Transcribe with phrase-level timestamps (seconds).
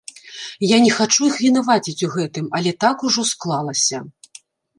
[0.67, 3.97] Я не хачу іх вінаваціць у гэтым, але так ужо склалася.